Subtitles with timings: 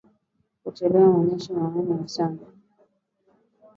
[0.63, 2.39] Kutulia mumaisha nikwa mahana sana